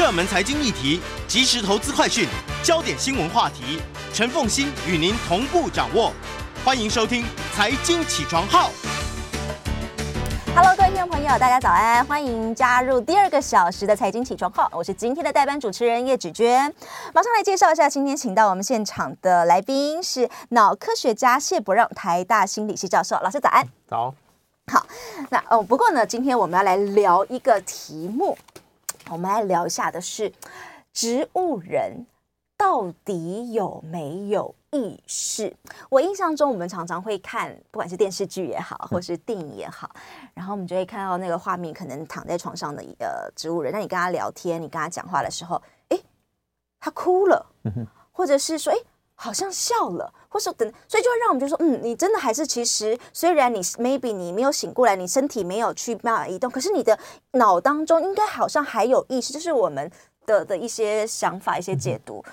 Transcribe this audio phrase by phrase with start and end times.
[0.00, 2.26] 热门财经议题、即时投资快讯、
[2.62, 3.78] 焦点新闻话题，
[4.14, 6.10] 陈凤欣与您同步掌握。
[6.64, 7.22] 欢迎收听
[7.54, 8.70] 《财经起床号》。
[10.56, 12.02] Hello，各位听众朋友，大家早安！
[12.06, 16.74] 欢迎加入第二个小时的《财经起床号》，我是今天的代班主持人叶芷娟。
[17.12, 23.20] 马上来介绍一下，今天请到我们现场的来宾是脑科学家谢伯让，台大心理系教授。
[23.22, 23.68] 老师早安。
[23.86, 24.14] 早。
[24.72, 24.86] 好，
[25.28, 28.38] 那哦，不过呢，今天我们要来聊一个题目。
[29.10, 30.32] 我们来聊一下的是，
[30.92, 32.06] 植物人
[32.56, 35.52] 到底有没有意识？
[35.88, 39.90] 我印象中，我们常常会看，不管是电视剧也好，或是电影也好，
[40.32, 43.72] 然后我们就会看到那个画面，可能躺在床上的一个植物人。
[43.72, 46.00] 那你跟他聊天，你跟他讲话的时候，诶，
[46.78, 47.44] 他哭了，
[48.12, 48.80] 或者是说，诶。
[49.22, 56.98] 好像笑了，或是等，所以就会让我们就说，嗯，你真的还是其实，虽然你 maybe 你没有醒过来，你身体没有去办法移动，可是你的
[57.32, 59.92] 脑当中应该好像还有意识，就是我们
[60.26, 62.24] 的的一些想法、一些解读。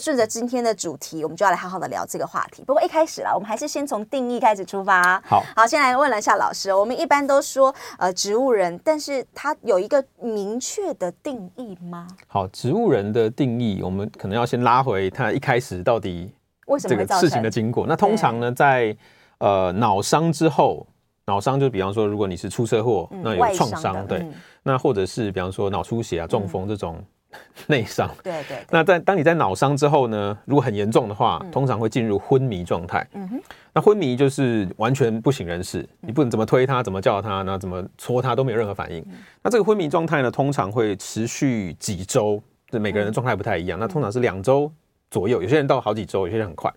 [0.00, 2.64] 顺着今天的主题，我们就要来好好的聊这个话题。
[2.64, 5.20] 不过一开始啦，我们还是先从定义开始出发。
[5.24, 12.08] 好，好，先来问了一下老师，我们一般都说呃植物人，但是它有一个明确的定义吗？
[12.26, 16.32] 好，植物人的定义，我们可能要先拉回它一开始到底
[16.80, 17.86] 这个事情的经过。
[17.86, 18.96] 那通常呢，在
[19.38, 20.84] 呃脑伤之后，
[21.26, 24.34] 脑伤就比方说，如果你是出车祸，那有创伤，对，嗯、
[24.64, 26.96] 那或者是比方说脑出血啊、中风这种。
[26.98, 27.04] 嗯
[27.68, 28.66] 内伤，对对，对。
[28.70, 33.06] 那在当你在脑伤之后呢，如果很严重的话，嗯、通常会进入昏迷状态。
[33.12, 33.40] 嗯哼。
[33.72, 38.98] 那昏迷就是完全不省人事，嗯、你不能怎么推他，怎么叫他，那怎么戳他都没有任何反应。
[39.08, 39.12] 嗯、
[39.42, 43.78] 那这个昏迷状态呢，通常会持续几周，就每个人的状态不太一样。
[43.78, 44.70] 嗯、那通常是两周
[45.10, 46.72] 左右，有些人到好几周，有些人很快。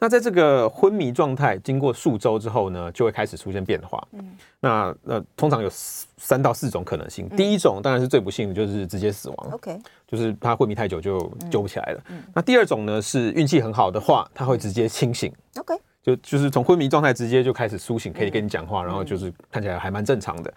[0.00, 4.06] 那在这个昏迷状态经过数周之后呢，就会开始出现变化。
[4.12, 7.26] 嗯，那那通常有三到四种可能性。
[7.30, 9.50] 嗯、第一种当然是最不幸的，就是直接死亡。
[9.50, 9.76] OK，
[10.06, 11.18] 就是他昏迷太久就
[11.50, 12.04] 救不起来了。
[12.10, 15.32] 嗯，那第二种呢是运气很好的话，他会直接清醒。
[15.56, 20.54] OK，就就是从昏迷状态直接就开始苏醒，可以跟你讲话，然后就是看起来还蛮正常的。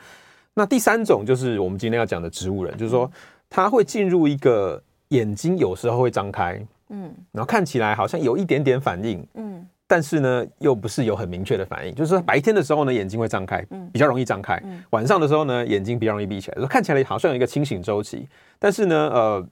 [0.54, 3.12] 那第三种就是我们今天要讲的植物人，就是说
[3.50, 6.64] 他会进入一个眼睛有时候会张开。
[6.92, 11.96] 嗯，然后看起来好像有一点点反应，嗯，但是呢，又不是有很明确的反应。
[11.96, 14.58] 就是说白天的时候呢，眼睛会张开，嗯，比较容易张开；
[14.92, 16.58] 晚上的时候呢，眼睛比较容易闭起来。
[16.58, 18.28] 说看起来好像有一个清醒周期，
[18.60, 19.48] 但是呢，呃，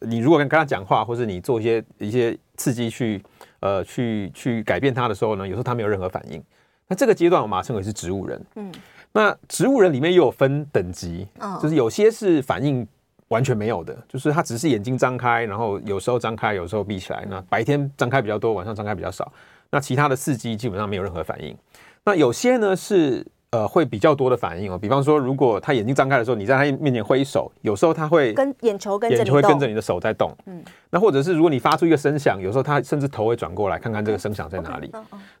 [0.00, 3.22] 你如果跟跟他讲话，或是你做一些一些刺激去，
[3.60, 6.42] 呃，去去改变他的时候呢，有时候他没有任何反应。
[6.88, 8.40] 那这个阶段我把它称为是植物人。
[8.54, 8.72] 嗯，
[9.12, 11.26] 那植物人里面又有分等级，
[11.60, 12.86] 就是有些是反应。
[13.28, 17.26] 完全没有的，就是他只是眼睛张开，然后有时候张开，有时候闭起来。
[17.28, 19.32] 那白天张开比较多，晚上张开比较少。
[19.70, 21.56] 那其他的刺激基本上没有任何反应。
[22.04, 30.32] 那有些呢是呃会比较多的反应哦，比方说如果他眼睛张开的时候，你在他面前挥手，有时候他会跟眼球跟眼球会跟着你的手在动。
[30.46, 34.92] 嗯，那或者是如果你发出一个声响，有时候他甚至头会转过来看看这个声响在哪里。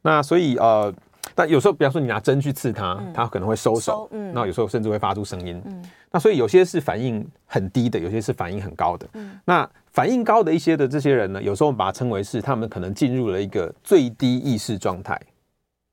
[0.02, 0.92] 那所以呃。
[1.36, 4.08] 但有时候，比方说你拿针去刺它，它可能会收手。
[4.10, 5.62] 嗯，那有时候甚至会发出声音。
[5.66, 9.06] 嗯，那所以有些是反应很低的，有些是反应很高的。
[9.12, 15.20] 嗯，那反应高的一些的这些人呢，有时候我们把它称为是他们可能进入了一个最低意识状态。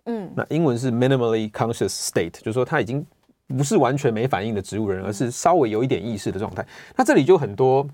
[0.06, 3.06] 嗯，那英文是 minimally conscious state，就是说他已经
[3.48, 6.66] 不是完全没反应的植物人，而是稍微有一点意识的状态。
[6.96, 7.86] 那这里就很多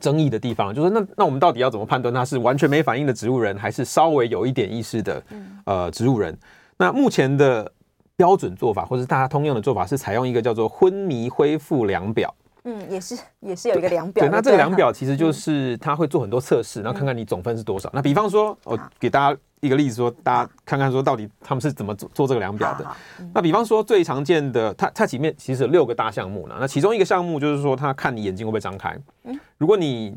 [0.00, 5.22] 争议的地方，就是那那我们到底要怎么判断他是完全没反应的植物人，还是稍微有一点意识的
[5.64, 6.34] 呃植物人？
[6.80, 7.70] 那目前的
[8.16, 12.34] 标准做法，或者是大家通用的做法，是采用一个叫做昏迷恢复量表。
[12.64, 14.24] 嗯，也是也是有一个量表。
[14.24, 17.90] 对，那这个量表其实就是它会做很多测试，然后看看你总分是多少。
[17.92, 22.86] 那比方说，我给大家一个例子，说大家看看说到底他们是怎么做做这个量表的。
[23.34, 26.56] 那比方说最常见的，它它里面其实有六个大项目呢。
[26.58, 28.98] 那其中一个项目就是说，它看你眼睛会不会张开。
[29.24, 30.16] 嗯，如果你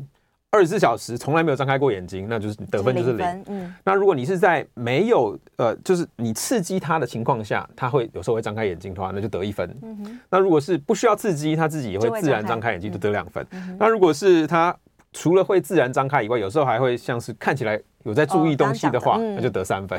[0.54, 3.44] 二十四小时从来没有张开过眼睛，那就是得分就是零。
[3.48, 9.68] 嗯，那如果你是在没有呃，就是你刺激他的情况下，他会有时候会张开眼睛的话，那就得一分。
[9.82, 10.20] 嗯。
[10.30, 13.44] 那如果是不需要刺激，他自己也会自然张开眼睛，就得两分。
[13.50, 13.76] 嗯。
[13.80, 14.72] 那如果是他
[15.12, 19.98] 除了会自然张开以外，有时候还会像是看起来有在注意东西的话，那就得三分。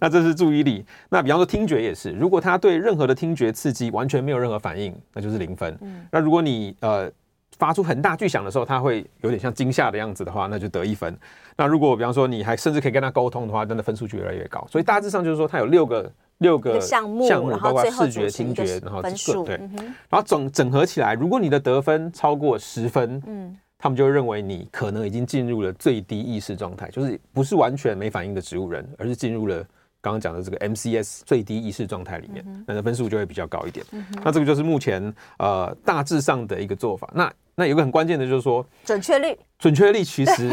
[0.00, 0.84] 那这是注意力。
[1.08, 5.78] 那比方说听觉也是，如果他对任何的听觉刺激完全没有任何反应，那就是零分。
[6.10, 7.08] 那如果你呃
[7.58, 11.16] 发出很大巨响的时候，他会有点像惊吓的样子的话，那就得一分。
[11.56, 14.66] 那如果比方说你还甚至可以跟他沟通的话，真的分数就越来越高。
[14.70, 19.56] 所以大致上就是说，它有六个六个项目，项目包括视觉、听觉，然后分数对，
[20.08, 23.56] 然后整整合起来，如果你的得分超过十分，嗯。
[23.76, 29.58] 他们就会认为你可能已经进入了最低意识状态，就是不是完全没反应的植物人，而是进入了
[30.00, 33.84] 刚刚讲的这个 MCS 最低意识状态里面，那的分数就会比较高一点。
[34.24, 37.10] 那这个就是目前呃大致上的一个做法。
[37.12, 40.50] 那那有个很关键的就是说准确率，准确率其实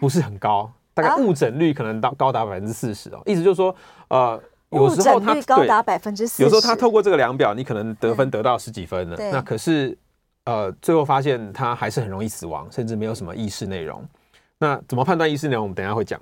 [0.00, 3.22] 不是很高，大概误诊率可能到高达百分之四十哦。
[3.26, 3.74] 意思就是说
[4.08, 4.40] 呃
[4.70, 9.96] 有时候它高达百分之四十，有时候他透过这个量表，你可能得分得到十几分了，那可是。
[10.44, 14.02] 呃，最后发现他还是很容易死亡，甚至没有什么意识内容。
[14.58, 15.62] 那怎么判断意识内容？
[15.62, 16.18] 我们等一下会讲。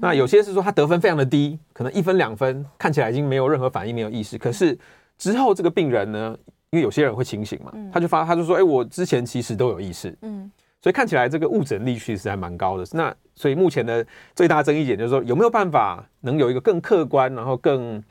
[0.00, 4.36] 那有些是说他得分非常的低，可能一分两分，看起来已经没有任何反应，没有意识。
[4.36, 4.76] 可是
[5.16, 6.36] 之后这个病人呢，
[6.72, 10.16] 因为有些人会清醒嘛，他就发他就说，哎，我之前其实都有意识。
[10.22, 12.84] 嗯，所以看起来这个误诊率其实还蛮高的。
[12.92, 14.04] 那所以目前的
[14.34, 18.02] 最大争议点就是说，有没有办法能有一个更客观，然后更。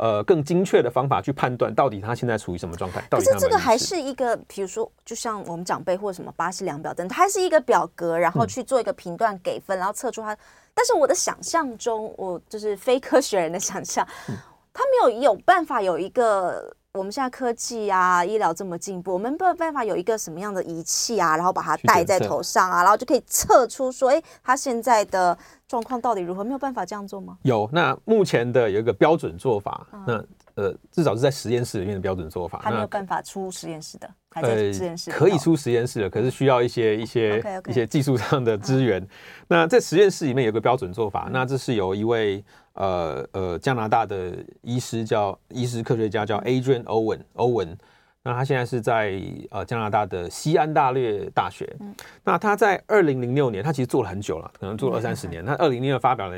[0.00, 3.02] 呃，更精确的方法去判断到底他现在处于什么状态？
[3.10, 10.38] 可是这个还是一个，比如说，就像我们长辈或者什么巴氏量表等，它还是一个表格，然后去做一个评断给分，然后测出它。
[10.72, 14.06] 但是我的想象中，我就是非科学人的想象，
[14.72, 16.72] 他没有有办法有一个。
[16.98, 25.36] 我们现在科技啊，医疗这么进步，我们没有办法有一个什么样的仪器啊，然后把它戴在头上啊，然后就可以测出说，哎，他现在的
[25.68, 26.42] 状况到底如何？
[26.42, 27.38] 没有办法这样做吗？
[27.42, 30.24] 有，那目前的有一个标准做法，嗯、那
[30.58, 39.00] 呃，至少是在实验室里面的标准做法，还没有办法出实验室的，还在实验室、呃、可以出实验室的，可是需要一些一些 okay, okay 一些技术上的资源。
[39.00, 39.08] 嗯、
[39.46, 42.44] 那在实验室里面有个标准做法，嗯、那这是由一位。
[42.74, 44.32] 呃呃，加拿大的
[44.62, 47.74] 医师叫医师科学家叫 Adrian Owen Owen，
[48.22, 49.20] 那他现在是在
[49.50, 51.68] 呃加拿大的西安大略大学。
[51.80, 55.44] 嗯、那他在二零零六年，他其实做了很久了，可能做了二三十年。
[55.44, 56.36] 他二零零六发表了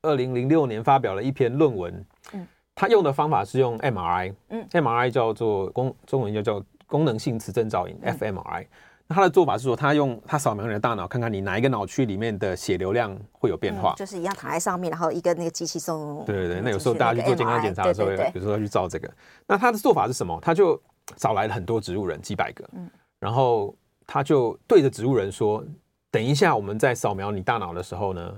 [0.00, 2.02] 二零零六年发表了一篇论文。
[2.32, 8.66] 嗯，他用的方法是用 MRI，嗯，MRI 叫做功中文就叫功能性磁振造影、嗯、fMRI。
[9.08, 16.24] 那他的做法是说，他用他扫描你的大脑，看看你哪一个脑区里面的血流量会有变化，嗯、就是一样躺在上面，然后一个那个机器送。
[16.24, 19.10] 对对对，那有时候大家去做健康检查的时候，有时候要去照这个。
[19.46, 20.38] 那他的做法是什么？
[20.40, 20.80] 他就
[21.16, 22.88] 找来了很多植物人，几百个，嗯，
[23.18, 23.74] 然后
[24.06, 25.62] 他就对着植物人说
[26.10, 28.34] ：“等一下，我们在扫描你大脑的时候呢，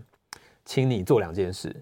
[0.65, 1.75] 请你做两件事。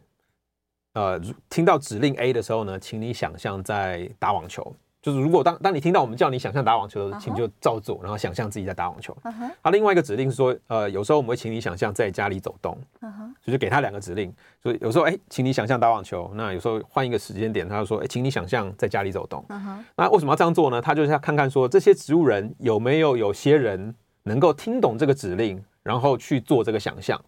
[0.95, 9.13] 呃，听到指令 A 的时候呢，请你想象在打网球。”就是如果当当你听到我们叫你想象打网球的时候，请就照做，然后想象自己在打网球。
[9.25, 9.51] Uh huh.
[9.61, 12.79] 他另外一个指令是说，呃，有时候我们会请你想象在家里走动。
[13.01, 13.35] Uh huh.
[13.43, 16.31] 所以就给他两个指令，所以有时候哎，请你想象打网球。
[16.35, 19.45] 那有时候换一个时间点，他就说，哎，请你想象在家里走动。
[19.49, 19.77] Uh huh.
[19.97, 20.81] 那为什么要这样做呢？
[20.81, 23.93] 他就是要看看说，这些植物人有没有有些人
[24.23, 27.21] 能够听懂这个指令，然后去做这个想象。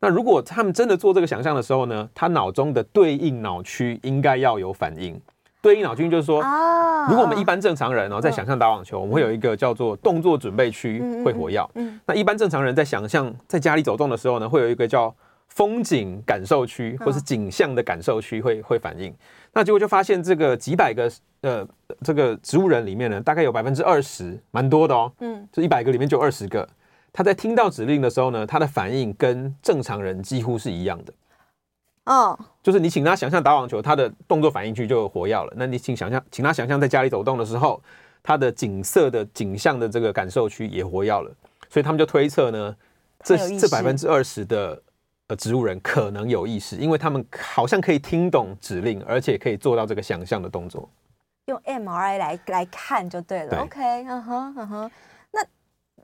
[0.00, 5.20] 那如果他们真的做这个想象的时候呢，他脑中的对应脑区应该要有反应。
[5.62, 6.40] 对应脑区就是说，
[7.08, 11.68] 如果我们一般正常人哦，在想象打网球，我们会有一个叫做动作准备区会活跃。
[12.04, 15.12] 那一般正常人在想象在家里走动的时候呢，会有一个叫
[15.48, 19.12] 风景感受区或是景象的感受区会会反应。
[19.54, 21.10] 那结果就发现这个几百个
[21.40, 21.66] 呃
[22.04, 25.10] 这个植物人里面呢，大概有百分之二十，蛮多的哦。
[25.18, 26.68] 嗯，这一百个里面就二十个，
[27.16, 31.14] 他在听到指令的时候呢，他的反应跟正常人几乎是一样的。
[32.04, 35.50] 哦，就是你请他想象打网球，他的动作反应区就活跃了。
[35.56, 37.82] 那你请想象，请他想象在家里走动的时候，
[38.22, 41.34] 他的景色的景象的这个感受区也活跃了。
[41.70, 42.76] 所以他们就推测呢，
[43.24, 44.82] 这这百分之二十的
[45.28, 50.86] 呃植物人可能有意识，因为他们好像可以听懂指令，而且可以做到这个想象的动作。
[51.46, 53.48] 用 MRI 来来看就对了。
[53.48, 54.90] 对 OK，嗯哼嗯哼，那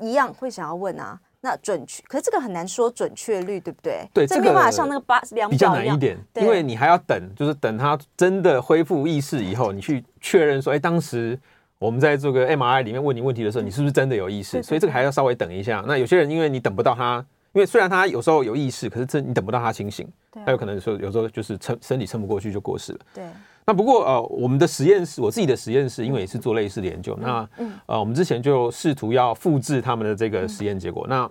[0.01, 1.19] 一样会想要问啊。
[1.45, 4.09] 那准确，可是这个很难说准确率，对不对？
[4.15, 11.37] 对，这没办法像那个八量表比较难一点，因为你还要等，就是等他真的恢复意识以后，你去确认说，哎，当时
[11.81, 14.63] 我们在这个 MRI 里面问你问题的时候，你是不是真的有意识？
[14.63, 15.83] 所以这个还要稍微等一下。
[15.85, 17.17] 那有些人因为你等不到他，
[17.55, 20.09] 因为虽然他有时候有意识，可是这你等不到他清醒，
[20.45, 22.99] 他有可能说有时候就是撑身体撑不过去就过世了。
[23.13, 23.25] 对。
[23.65, 27.49] 那不过呃，我们的实验室，我自己的实验室，因为也是做类似的研究，那
[27.87, 31.31] 呃，我们之前就试图要复制他们的这个实验结果，那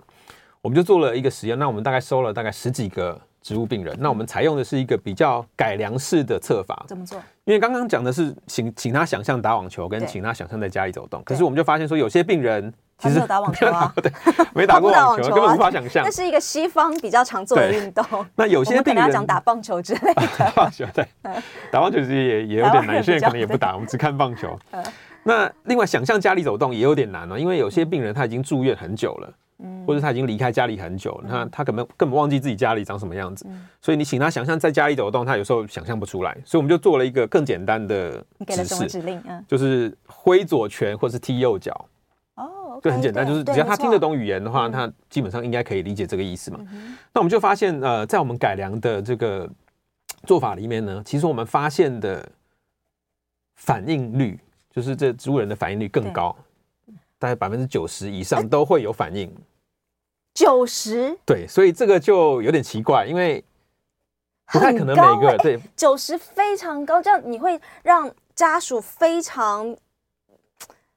[0.60, 6.84] 我们就做了一个实验，那我们大概收了大概十几个植物病人，那我们采用的是一个比较改良式的测法。
[6.88, 7.18] 怎么做？
[7.44, 12.72] 因为刚刚讲的是请请他想象打网球，跟请他想象在家里走动，可是我们就发现说，有些病人
[13.02, 14.12] 其实有打网球啊，对，
[14.54, 16.04] 没打过网球， 根本无法想象。
[16.04, 18.04] 那是一个西方比较常做的运动。
[18.36, 21.06] 那有些病人要讲打棒球之类的，打棒球对，
[21.70, 24.56] 打棒球其实也也有点难，有些人可能也不打，我们只看棒球。
[25.24, 29.32] 那另外想象家里走动也有点难哦，因为有些病人他已经住院很久了。
[29.86, 33.46] 或者他已经离开家里很久，那他可能根本忘记自己家里长什么样子，
[33.80, 38.10] 所以你请他想象在家里走动，他有时候想象不出来，所以我们就做了一个更简单的
[38.48, 41.72] 指示，指令，就是挥左拳或是踢右脚，
[42.82, 46.58] 哦，就很简单，就是只要他听得懂语言的话，他基本上应该可以理解这个意思嘛。
[47.12, 49.48] 那我们就发现，呃，在我们改良的这个
[50.26, 52.28] 做法里面呢，其实我们发现的
[53.56, 54.38] 反应率，
[54.70, 56.34] 就是这植物人的反应率更高，
[57.18, 59.32] 大概百分之九十以上都会有反应。
[60.34, 61.16] 九十？
[61.26, 63.44] 对，所以这个就有点奇怪，因为
[64.46, 65.60] 不太可能每个、欸、对。
[65.76, 69.76] 九十非常高，这样你会让家属非常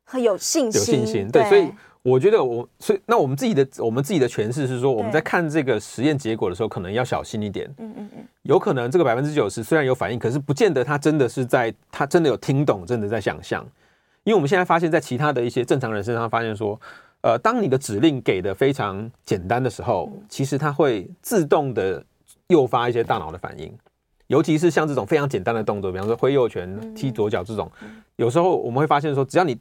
[0.06, 1.28] 很有信心，有信心。
[1.30, 1.70] 对，对所以
[2.02, 7.70] 我觉得我所以那我们自己的我们自己的诠释是说，我们在看这个实验结果的时候，可能要小心一点。
[7.78, 13.66] 嗯嗯嗯，有可能这个百分之九十虽然有反应，可是不见得他真的是在他真的有听懂，真的在想象。
[14.24, 16.80] 因为我们现在发现，在其他的一些正常人身上发现说。
[17.22, 22.06] 呃，当你的指令给的非常简单的时候，其实它会自动的
[22.50, 23.76] 诱发一些大脑的反应，
[24.28, 27.68] 尤其是像这种非常简单的动作，比方说挥右拳、踢左脚这种，
[28.18, 29.58] 有时候我们会发现说，只要你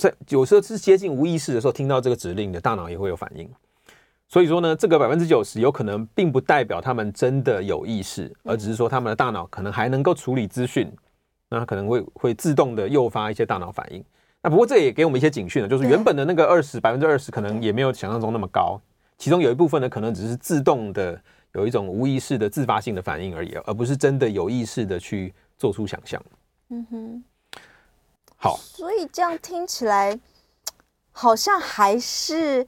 [0.00, 3.48] 在有时候是接近无意识的时候听到这个指令，你的大脑也会有反应。
[4.26, 10.90] 所以说呢，这个百分之九十有可能并不代表他们真的有意识，而只是说他们的大脑可能还能够处理资讯，
[11.48, 14.02] 那可能会会自动的诱发一些大脑反应。
[14.40, 18.80] 那不过这也给我们一些警讯了，就是原本的那个二十百分之二十可能也没有想象中那么高，
[19.18, 21.20] 其中有一部分呢可能只是自动的
[21.54, 26.22] 有一种无意识的自发性的反应而已，而不是真的有意识的去做出想象。
[26.68, 27.24] 嗯哼，
[28.40, 30.18] 好，所以这样听起来
[31.12, 32.66] 好像还是。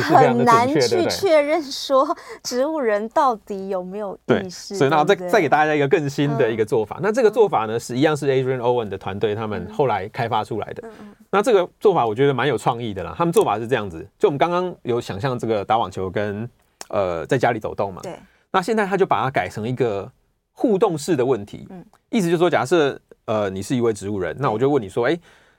[0.00, 4.76] 很难去确认说植物人到底有没有意识。
[4.76, 7.00] 所以，那再再给大家一个更新的一个做法。
[7.02, 10.88] 那这个做法呢，是一样是 Adrian Owen 的团队他们后来开发出来的。
[11.28, 13.16] 那这个做法我觉得蛮有创意的啦。
[13.18, 16.48] 他们做法是这样子，就我们刚刚有想象这个打网球跟
[16.90, 18.00] 呃在家里走动嘛。
[18.00, 18.16] 对。
[18.52, 20.08] 那现在他就把它改成一个
[20.54, 21.66] 互动式的问题。
[21.68, 21.84] 嗯。
[22.08, 25.18] 意思就是说，假设呃你是一位植物人，那我就问你说，哎，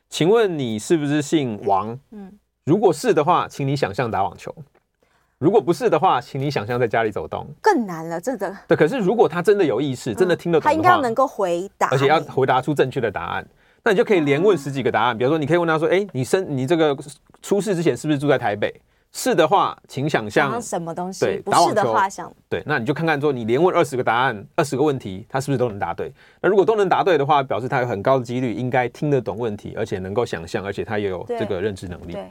[0.09, 1.99] 请问你是不是姓王？
[2.09, 2.33] 嗯。
[2.63, 4.51] 如果是的话，请你想象打网球；
[5.37, 7.45] 如果不是的话，请你想象在家里走动。
[7.61, 8.57] 更难了，真的。
[8.67, 13.47] 对，可是如果他真的有意识，真的听得懂他应该能够回答，而且要回答出正确的答案。
[13.83, 15.15] 那你就可以连问十几个答案。
[15.15, 16.97] 比如说，你可以问他说：“哎，你生你这个
[17.43, 18.73] 出事之前是不是住在台北？”
[19.17, 21.23] 是的话，请想象什么东西？
[21.23, 26.11] 对，不是的话想对，那你就看看说，你连问二十个答案，二十个问题，他是不是都能答对？
[26.41, 32.11] 那如果都能答对的话，表示他有很高的几率应该听得懂问题，而且能够想象，而且他也有这个认知能力。
[32.11, 32.25] 对。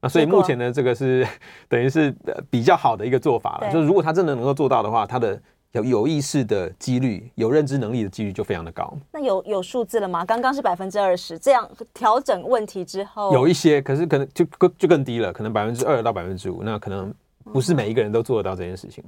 [0.00, 1.24] 那所以目前呢，这个是
[1.68, 2.12] 等于是
[2.48, 3.70] 比较好的一个做法了。
[3.70, 5.38] 就是如果他真的能够做到的话，他的
[5.72, 8.92] 有有意识的几率、有认知能力的几率就非常的高。
[9.10, 10.24] 那有有数字了吗？
[10.24, 16.62] 刚刚是百分之二十，这样调整问题之后，有一些，可是可能就更就更低了，可能百分之二到百分之五。
[16.62, 17.12] 那可能
[17.44, 19.02] 不是每一个人都做得到这件事情。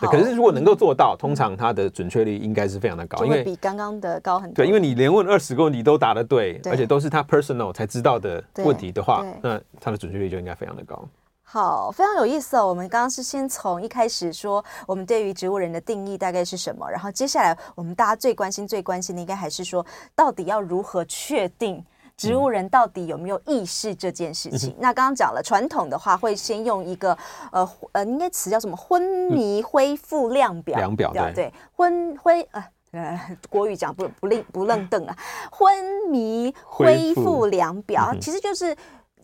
[0.00, 4.54] 对，可是如果能够做到，通常它的准确率应该是非常的高，因为比刚刚的高很多。
[4.54, 11.06] 对，因为你连问二十个问题都答得对，而且都是他 personal 才知道的问题的话，那它的准确率就应该非常的高。
[11.54, 12.66] 好，非常有意思哦。
[12.66, 21.80] 我们刚刚是先从一开始说我们对于植物人的定义大概是什么，然后接下来我们大家最关心、最关心的应该还是说，到底要如何确定？
[22.16, 24.70] 植物人到底有没有意识这件事情？
[24.70, 27.16] 嗯、那刚刚讲了，传统的话会先用一个
[27.52, 28.76] 呃呃，应该词叫什么？
[28.76, 30.76] 昏迷恢复量表。
[30.76, 35.16] 量表对对，昏恢呃呃，国语讲不不愣不愣瞪啊，
[35.52, 35.72] 昏
[36.10, 38.76] 迷恢复量表，嗯、其实就是。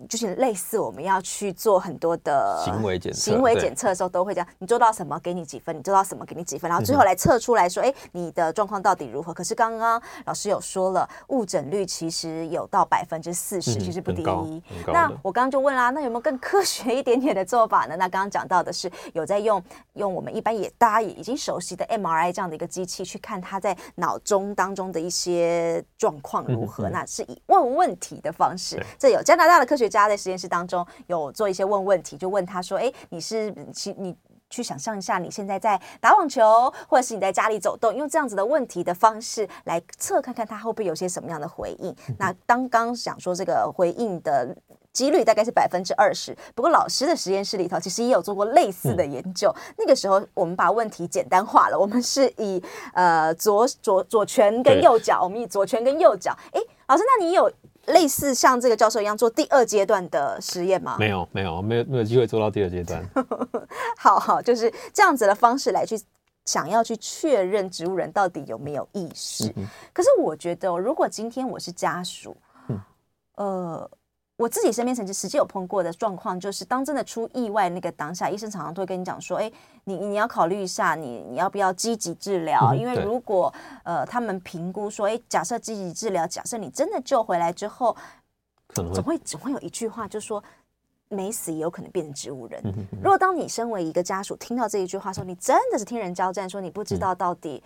[0.09, 9.35] 就是类似我们要去做很多的行为检测，行为检测的时候都会这样，你做到什么给你几分，你做到什么给你几分，然后最后来测出来说，哎，你的状况到底如何？
[9.35, 14.23] 可是刚刚老师有说了，误诊率其实有到百分之四十，其实不低。
[14.87, 17.97] 那我刚刚就问啦，那有没有更科学一点点的做法呢？
[17.97, 19.63] 那刚刚讲到的是有在用
[19.95, 28.81] 用我们一般也大家也已经熟悉的 MRI 这样的一个机器去看他在脑中当中的一些状况如何，那是以问问题的方式。
[28.99, 34.17] 这有加拿大的科学家在实验室当中有做一些问问题，就问他说：“哎，你是其你
[34.49, 41.95] 去想象一下，你现在在打网球，或者是你在家里走动，用这样子的问题的方式来测看看他会不会有些什么样的回应。
[42.09, 44.57] 嗯”那刚刚想说这个回应的
[44.93, 49.49] 几率大概是百分之二十，不过老师的实验室里头其实也有做过类似的研究。
[49.55, 52.61] 嗯、那个时候我们把问题简单化了，我们是以
[52.93, 56.37] 呃左左左拳跟右脚，我们以左拳跟右脚。
[56.51, 57.51] 哎，老师，那你有？
[57.91, 60.97] 类似像这个教授一样做第二阶段的实验吗？
[60.99, 63.05] 没有，没有，没有，没有机会做到第二阶段。
[63.97, 66.01] 好好，就是这样子的方式来去
[66.45, 69.53] 想要去确认植物人到底有没有意识。
[69.57, 72.37] 嗯、可是我觉得，如果今天我是家属，
[72.69, 72.81] 嗯、
[73.37, 73.91] 呃。
[74.41, 79.53] 我自己身边曾经实际有碰过的状况，就是当真的出意外那个当下，医生常常都会跟你讲说：“哎，
[79.85, 82.75] 你你要考虑一下，你你要不要积极治疗？
[82.75, 83.53] 因为如果
[83.85, 87.95] 呃他们评估说，哎，假设积极治疗，假设你真的救回来之后，
[88.69, 90.43] 可能总会总会有一句话，就是说
[91.11, 92.63] 没死也有可能变成植物人。
[93.03, 97.63] 如果当你身为一个家属听到这一句话说，你真的是天人交战，说你不知道到底。”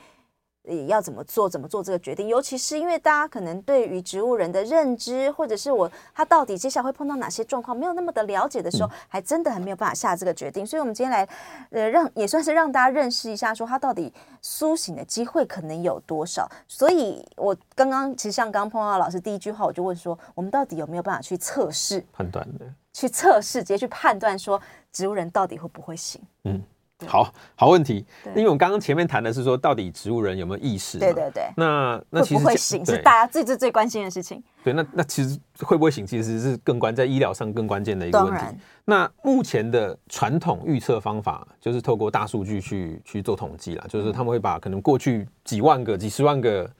[0.65, 1.49] 也要怎么做？
[1.49, 2.27] 怎么做这个决定？
[2.29, 10.67] 尤其是因为大家可能对于植物人的认知，或者是我他到底接下来会碰到哪些状况，没有那么的了解的时候，还真的很没有办法下这个决定。
[10.67, 11.29] 所以，我们今天来，
[11.71, 16.51] 呃，让也算是让大家认识一下，说他到底苏醒的机会可能有多少。
[16.67, 22.65] 所以我刚刚其实像刚刚碰到老师第一句话，我就问说，我们到底有没有办法去测试、判断的？
[22.93, 24.61] 去测试，直接去判断说
[24.93, 26.23] 植物人到底会不会醒？
[26.45, 26.63] 嗯。
[27.07, 30.99] 好好问题，因为我们刚刚前面谈的是说，到底植物人有没有意识？
[30.99, 31.43] 对对对。
[31.57, 34.43] 那那其实会不会醒是大家最最最关心的事情。
[34.63, 38.45] 对，那那其实会不会醒，其实是更关在医疗上更关键的一个问题。
[38.85, 46.71] 那目前的传统预测方法，就是透过大数据去去做统计啦，就是他们会把可能过去几万个、几十万个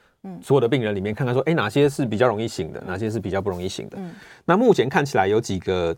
[0.41, 3.99] 所有的病人里面，看看说，哎，哪些是比较容易醒的，哪些是比较不容易醒的。
[4.45, 5.95] 那目前看起来有几个。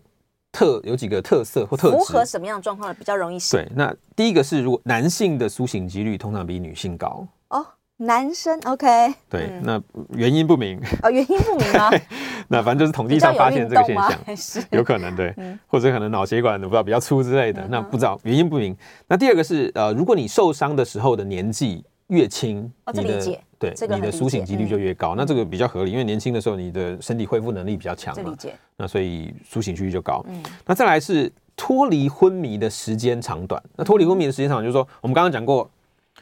[0.57, 3.61] 特有几个特色或特质，符合什么样的状况比较容易醒？
[3.61, 7.67] 对，那第一个是，如果男性的苏醒几率通常比女性高哦，
[7.99, 9.83] 男生 OK，对，嗯、那
[10.17, 11.91] 原因不明哦，原因不明吗？
[12.49, 13.95] 那反正就是统计上发现这个现
[14.39, 18.75] 象，有可能对，嗯、或者可能脑血管不知道比较粗之类的，嗯、那不知道原因不明。
[19.09, 28.37] 那第二个是呃，如果你受伤的时候的年纪越轻，哦、你的对你的苏醒几率就越高，嗯、那这个比较合理，因为年轻的时候你的身体恢复能力比较强嘛。
[28.77, 30.25] 那所以苏醒几率就高。
[30.29, 33.63] 嗯，那再来是脱离昏迷的时间长短。
[33.75, 35.69] 那脱离昏迷的时间长短，就是说我们刚刚讲过，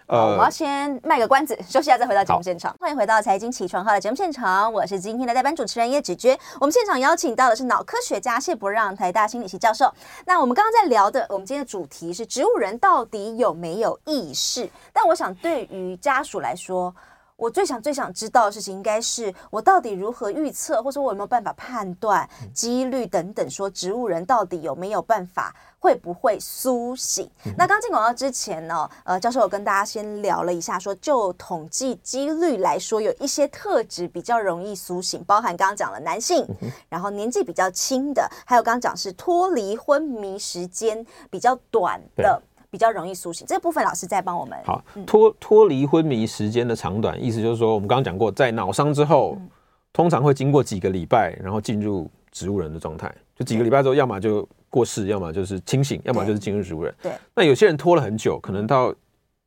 [0.07, 2.71] 呃，我要先卖个关子，休息一下再回到节目现场。
[2.73, 6.39] 好欢迎回到财经起床号的节目现场，我是今天的代班主持人叶芷娟。
[6.61, 9.91] 我们现场邀请到的是脑科学家谢伯让，台大心理系教授。
[10.27, 14.69] 那我们刚刚在聊的，我们今天的主题是植物人到底有没有意识？
[14.93, 16.95] 但我想对于家属来说，
[17.37, 27.29] 我最想最想知道的事情，应该是我到底如何预测，或者我有没有办法判断几率等等，说植物人到底有没有办法，会不会苏醒？
[27.45, 42.41] 嗯、那刚进广告之前呢，呃，教授有跟大家先聊了一下说，说就统计几率来说，有一些特质比较容易苏醒，包含刚刚讲了男性，嗯、然后年纪比较轻的，还有刚刚讲是脱离昏迷时间比较短的。
[42.75, 44.59] 比较容易苏醒，这部分老师在帮我们。
[44.65, 49.49] 好，脱脱离昏迷时间的长短，意思就是说，我们刚刚讲过，在脑伤之后，嗯、
[49.93, 53.15] 通常会经过几个礼拜，然后进入植物人的状态。
[53.37, 56.93] 就几个礼拜之后，要么就过世，要么就是清醒，要么就是进入植物人。
[57.01, 57.13] 对。
[57.33, 58.93] 那有些人拖了很久，可能到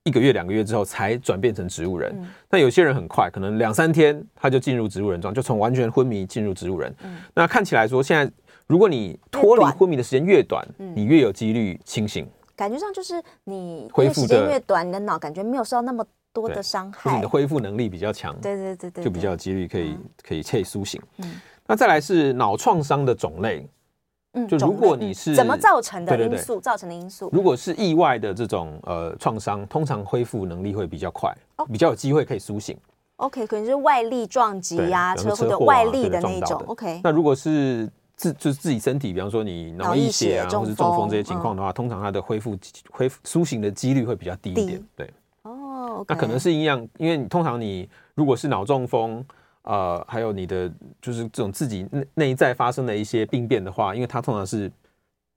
[0.05, 2.09] 一个月、两个月之后才转变成植物人。
[2.17, 6.95] 嗯、那有些人很快，可能两三天他就进入植物人状，就从完全昏迷进入植物人。
[7.03, 8.31] 嗯、那看起来说，现在
[8.67, 12.25] 如果你脱离昏迷的时间越短，越短你越有几率清醒。
[12.57, 20.99] 感觉上就是你恢复时间越短，你的脑感觉没有受到那么多的伤害，你的恢复能力比较强，对对对对，就比较有几率可以、嗯、可以可以苏醒。
[21.17, 23.69] 嗯，那再来是脑创伤的种类，
[24.33, 32.75] 嗯，就如果你是、嗯、怎么造成的因素，造成的因素，如果是意外的这种呃创伤，通常恢复能力会比较快，哦、比较有机会可以苏醒。
[33.17, 36.63] OK，可能是外力撞击呀、啊、车祸的外力的那一种。
[36.67, 42.57] OK，那如果是自就是自己身体，比方说你脑溢血啊，或者中风这些情况的话，通常它的恢复
[42.89, 44.83] 恢复苏醒的几率会比较低一点。
[44.95, 49.23] 对，哦，那可能是一样，因为你通常你如果是脑中风，
[49.61, 54.71] 呃，还有你的就是这种自己内内在发生的一些病变的话，因为它通常是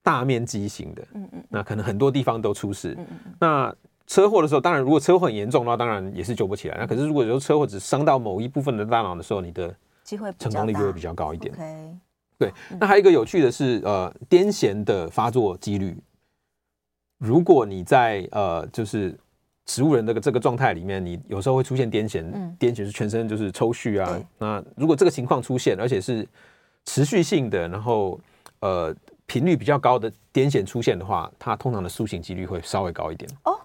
[0.02, 2.94] 大面积型的，嗯嗯，那可能很多地方都出事。
[2.98, 3.74] 嗯嗯，那
[4.06, 6.78] 车祸的时候，当然如果车祸很严重的话，当然也是救不起来。
[6.78, 12.00] 那可是如果说车祸只伤到某一部分的大脑的时候，你的机会成功率就会比较高一点。
[12.40, 12.50] 对，
[12.80, 15.94] 那还有一个有趣的是，呃，癫痫的发作几率，
[17.18, 19.14] 如果你在呃，就是
[19.66, 24.18] 植物人这个这个状态里面，你有时候会出现癫痫，嗯、癫痫是全身就是抽搐啊。
[24.38, 26.26] 那如果这个情况出现，而且是
[26.86, 28.18] 持续性的，然后
[28.60, 33.30] 呃频率比较高的癫痫出现的话，它通常的苏醒几率会稍微高一点。
[33.44, 33.60] 哦，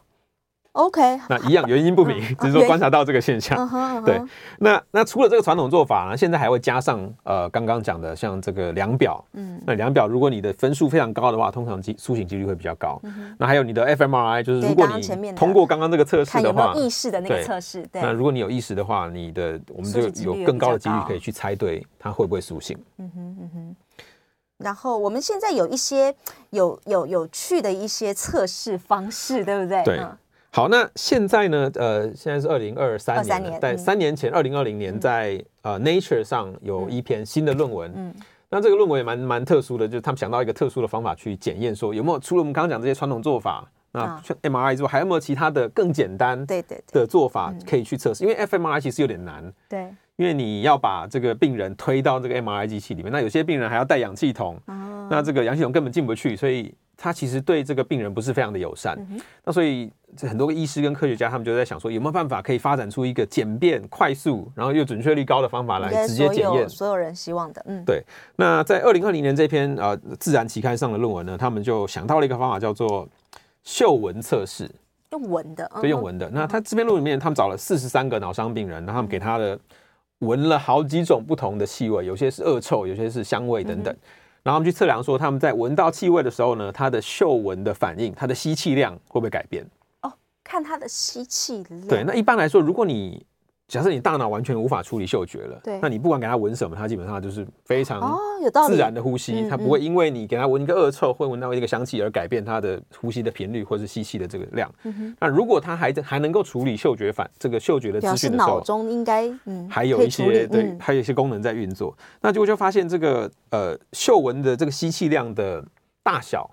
[0.76, 3.58] OK，那一样原因不明， 只是说观察到这个现象。
[3.72, 4.22] 嗯、对，
[4.60, 9.24] 那那除了这个传统做法呢，现在还会加上呃刚刚讲的像这个量表。
[9.34, 13.00] 嗯，那量表如果你的分数非常高的话，通常机苏醒几率会比较高。
[13.04, 17.82] 嗯、那还有你的 fMRI，就是如果你通过刚刚这个测试的话，意识的那个测试。
[17.90, 22.78] 对，那如果你有意识的话，你的我们就有更高的几率可以去猜对它会不会苏醒。
[22.98, 23.76] 嗯哼嗯哼。
[24.58, 26.14] 然后我们现在有一些
[26.50, 29.82] 有有有趣的一些测试方式，对不对？
[29.86, 30.02] 对。
[30.56, 31.70] 嗯好，那现在呢？
[31.76, 37.92] 呃，现在是二零二三年，在三年前，二零二零年，在、嗯、呃 Nature 上有一篇新的论文。
[37.94, 48.24] 嗯，嗯那这个论文也蛮蛮特殊的，就是他们想到一个特殊的方法去检验，说有没有除了我们刚刚讲这些传统做法，那 MRI 之外，还有没有其他的更简单对对的做法可以去测试？
[48.24, 56.74] 因为 fMRI 其实有点难，对，因为你要把这个病人推到这个 MRI 机器里面，那有些病人还要带氧气筒，哦、那这个氧气筒根本进不去，所以。
[56.98, 66.70] 他其实对这个病人不是非常的友善，嗯、那所以很多个医师跟科学家他们就在想说，有没有办法可以发展出一个简便、快速，然后又准确率高的方法来直接检验？
[66.70, 68.02] 所有人希望的，嗯，对。
[68.38, 73.06] 那在二零二零年这篇呃自然期刊上的论文呢，他们就想到了一个方法，叫做
[73.66, 74.72] 嗅闻测试，
[75.12, 76.30] 用闻的，对，用闻的。
[76.30, 79.60] 嗯、那他这篇论文里面，他们找了四十三个脑伤病人，然后他们给他的
[80.20, 83.94] 闻了好几种不同的气味，有些是恶臭，有些是香味等等。
[83.94, 84.00] 嗯
[84.46, 89.66] 然后我们去测量说，他们在闻到气味的时候呢，他的嗅闻的反应，他的吸气量会不会改变？
[90.02, 91.88] 哦，看他的吸气量。
[91.88, 93.26] 对，那一般来说，如果你
[93.68, 98.16] 假设你大脑完全无法处理嗅觉了，对，那你不管给它闻什么，它基本上就是非常
[98.68, 104.72] 自然的呼吸，它不会因为你给它闻一个恶臭，会闻到一个香气而改变它的呼吸的频率或是吸气的这个量。
[105.20, 111.98] 那如果它还还能够处理嗅觉反这个嗅觉的资讯的时候，脑中应该嗯还有一些对，还有一些功能在运作。
[112.22, 115.66] 那结果就发现这个呃嗅闻的这个吸气量的
[116.04, 116.48] 大小，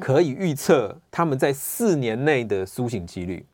[0.00, 3.44] 可以预测他们在四年内的苏醒几率。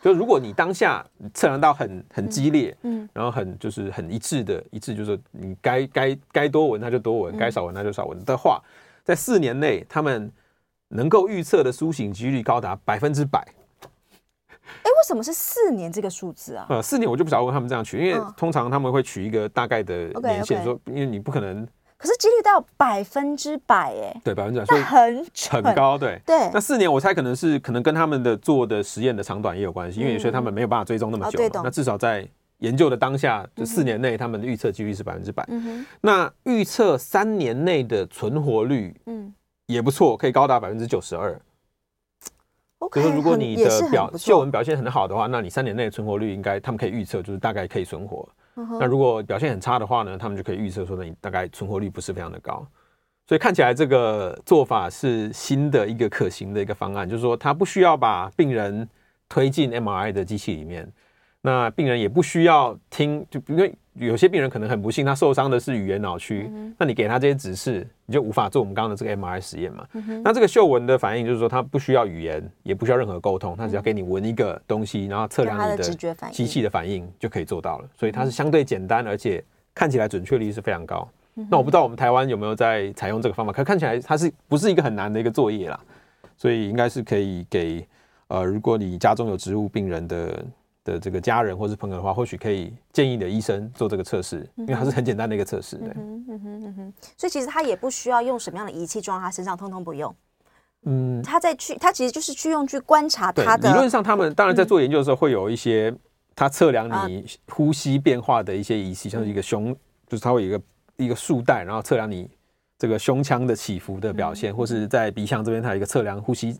[0.00, 8.62] 就如果你当下测量到很很激烈，嗯，然后很就是很一致的一致，就是你该该该多闻它就多闻，该少闻它就少闻的话，
[9.04, 10.32] 在四年内他们
[10.88, 13.38] 能够预测的苏醒几率高达百分之百。
[14.64, 16.66] 哎，为什么是四年这个数字啊？
[16.70, 21.66] 呃，四年我就不晓得为他们这样取，因为通常他们会取一个大概的年限，说因为你不可能。
[22.00, 26.50] 可是几率到百分之百哎，对百分之百，所以很很高，对对。
[26.50, 31.60] 那四年我猜可能是可能跟他们的做的实验的长短也有关系，因为有些他们没有办法追踪那么久嘛。
[31.62, 32.26] 那至少在
[32.60, 35.46] 研究的当下，就四年内他们的预测几率是百分之百。
[36.00, 39.34] 那预测三年内的存活率，嗯，
[39.66, 41.38] 也不错，可以高达百分之九十二。
[42.94, 48.26] 就是如果你的表嗅闻表现很好的话，那你三年内的存活率应该他们可以预测，就是大概可以存活。
[48.54, 52.66] 那如果表现很差的话呢，他们就可以预测说，你大概存活率不是非常的高，
[53.26, 58.88] 所以看起来这个做法是新的一个可行的一个方案，就是说他不需要把病人
[59.28, 60.90] 推进 MRI 的机器里面。
[61.42, 69.86] 那病人也不需要听，就因为有些病人可能很不幸，他受伤的是语言脑区，嗯、那你给他这些指示，你就无法做我们刚刚的这个 MRI 实验嘛。
[69.94, 75.82] 嗯、那这个嗅闻的反应就是说，他不需要语言，也不需要任何沟通，他只要给你闻一个东西，然后测量你的
[76.30, 77.88] 机器的反应就可以做到了。
[77.96, 79.42] 所以它是相对简单，而且
[79.74, 81.08] 看起来准确率是非常高。
[81.36, 85.80] 嗯、那我不知道我们台湾有没有在采用这个方法，可看起来它是不是一个很难的一个作业啦？
[86.36, 87.86] 所以应该是可以给
[88.28, 90.44] 呃，如果你家中有植物病人的。
[90.84, 95.76] 的这个家人或是朋友的话，或许可以建议你的医生做这个测试，因为它是很简单的一个测试。
[95.76, 100.14] 对，嗯哼嗯哼，所以其实他也不需要用什么样的仪器装他身上，通通不用。
[100.84, 103.68] 嗯，他在去，他其实就是去用去观察他的。
[103.70, 105.94] 理论上，他们当然在做研究的时候会有一些
[106.34, 110.62] 他测量你呼吸变化的一些仪器，像是一个胸，就是它会有一个
[110.96, 112.30] 一个束带，然后测量你
[112.78, 116.58] 这个胸腔的起伏的表现，或是在鼻腔这边，它有一个测量呼吸。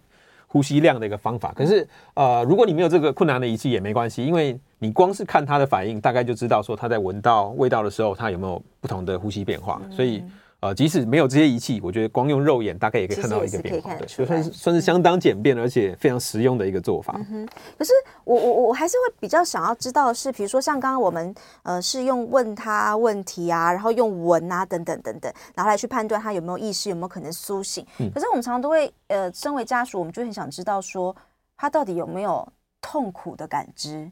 [0.52, 10.22] 呼吸量的一个方法，可是呃，如果你没有这个困难的仪器也没关系，因为你光是看它的反应，大概就知道说它在闻到味道的时候，它有没有不同的呼吸变化，所以。
[10.60, 17.18] 呃，即使没有这些仪器，我觉得光用肉眼大概也可以看到一个变化，对，就算是算是相当简便而且非常实用的一个做法。
[17.30, 17.92] 嗯、可是
[18.24, 27.86] 我我我还是会比较想要知道的是，比如说像刚刚我们呃是用问他问题啊，然后用闻啊等等等等，然后来去判断他有没有意识，有没有可能苏醒。
[27.98, 31.16] 嗯、可是我们常常都会呃，身为家属，我们就很想知道说
[31.56, 32.46] 他到底有没有
[32.82, 34.10] 痛苦的感知，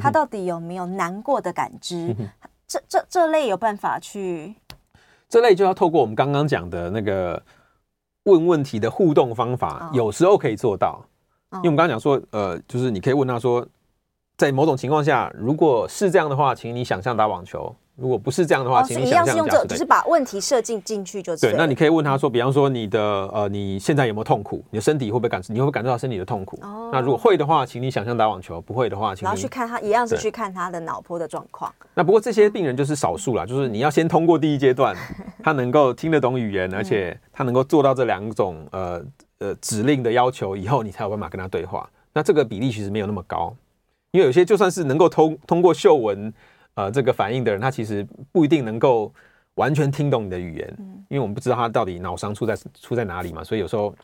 [0.00, 2.16] 他到底有没有难过的感知，
[2.66, 4.54] 这这这类有办法去。
[5.30, 7.40] 这类就要透过我们刚刚讲的那个
[8.24, 11.02] 问问题的互动方法，有时候可以做到。
[11.52, 13.66] 因为我们刚刚讲说，呃，就是你可以问他说，
[14.36, 21.52] 在某种情况下，如果是这样的话，请你想象打网球，如果不是这样的话，哦、请你想象一样是用这，只是把问题设进进去就对。
[21.52, 23.00] 对，那你可以问他说，比方说你的
[23.32, 24.64] 呃，你现在有没有痛苦？
[24.70, 26.58] 你的身体会不会感，你会不会感受到身体的痛苦？
[26.62, 31.72] 哦、那如果会的话，请你想象打网球；不会的话，请你然后去看他，一样是去看他的脑波的状况。
[31.94, 34.96] 那不过这些病人就是少数啦，就是你要先通过第一阶段，
[35.44, 39.02] 他能够听得懂语言，而且他能够做到这两种呃
[39.40, 41.88] 呃指令的要求以后，你才有办法跟他对话。
[42.12, 43.54] 那这个比例其实没有那么高，
[44.10, 46.32] 因为有些就算是能够通通过嗅闻
[46.74, 49.12] 呃这个反应的人，他其实不一定能够
[49.54, 50.76] 完全听懂你的语言，
[51.08, 53.94] 因为我们不知道他到底脑伤出在出在哪里嘛，所以有时候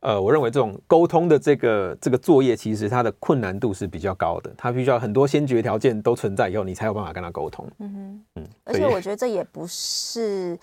[0.00, 7.66] 呃，我认为这种沟通的这个这个作业，其实它的困难度是比较高的，他必须要很多先决条件都存在以后，你才有办法跟他沟通。
[7.78, 10.56] 嗯哼，嗯，而且我觉得这也不是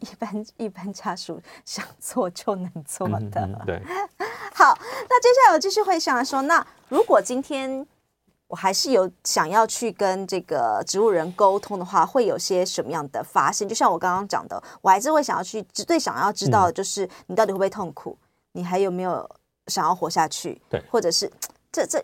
[0.00, 3.18] 一般一般家属想做就能做的。
[3.18, 3.82] 嗯嗯、对。
[4.54, 4.76] 好，
[5.08, 7.86] 那接下来我继续回想说，那如果今天
[8.48, 13.68] 我还是有想要去跟这个植物人沟通的话，会有些什么样的发现？
[13.68, 18.16] 就像我刚刚讲的，我还是会想要去最想要知道的就是你到底会不会痛苦，
[18.52, 19.28] 你还有没有
[19.66, 20.58] 想要活下去？
[20.70, 21.30] 对，或者是
[21.70, 22.02] 这这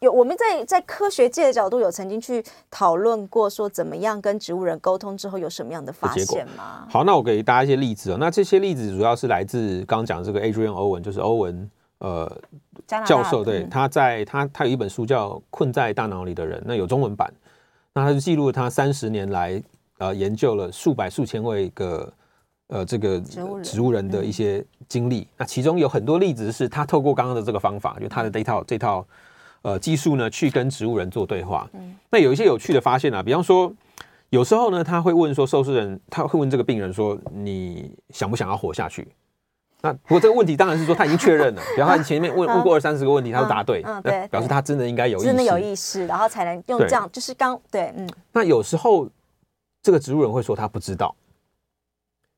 [0.00, 6.88] 有我们在在科学界的角度有曾经去讨论过，说怎么样跟植物人沟通之后有什么样的发现吗？
[6.90, 8.16] 好，那我给大家一些例子哦。
[8.18, 11.70] 那这些例子主要是来自刚刚讲的这个 Adrian Owen，就是欧文。
[11.98, 12.40] 呃，
[12.86, 17.32] 教授对，他在他他有一本书叫《困在大脑里的人》，那有中文版。
[17.94, 19.62] 那他就记录了他三十年来
[19.98, 22.12] 呃研究了数百数千位个
[22.66, 23.20] 呃这个
[23.62, 25.26] 植物人的一些经历。
[25.36, 29.06] 那其中有很多例子是他透过刚刚的这个方法，就他的这套这套
[29.62, 31.70] 呃技术呢，去跟植物人做对话。
[32.10, 33.72] 那有一些有趣的发现啊，比方说
[34.30, 39.06] 有时候呢，他会问说受试人，他会问这个病人说，你想不想要活下去？
[39.84, 48.08] 那不过这个问题当然是说他已经确认了， 比方他前面问问过二三十个问题，他都答对，嗯，对，表示他真的应该有意识，真的有意识，然后才能用这样，就是刚对，嗯。
[48.32, 49.06] 那有时候
[49.82, 51.14] 这个植物人会说他不知道，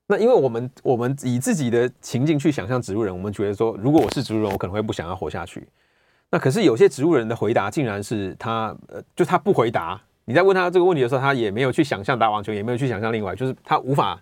[0.07, 5.65] 那因为我们我们以自己的情境去想象植物人，我们觉得说如果我是植物人，我可能会不想要活下去。
[6.29, 14.21] 那可是有些植物人的回答竟然是他呃，就他不回答，你在问他这个问题的时候，他也没有去想象打网球，也没有去想象另外，就是他无法。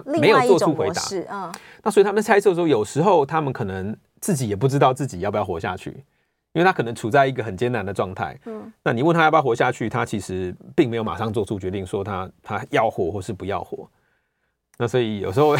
[0.00, 1.52] 他没有做出回答，是啊，
[1.82, 5.90] 那所以他们猜测说，有时候他们可能自己也不知道自己要不要活下去，
[6.52, 13.86] 因为他可能处在一个很艰难的状态，嗯，那你问他要不要活下去，他其实并没有马上做出决定，说他他要活或是不要活。
[14.78, 15.54] 那所以有时候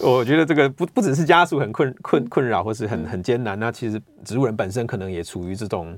[0.00, 5.96] 我觉得这个不不只是家属很困困困扰或是很很艰难，那其实植物人本身可能也处于这种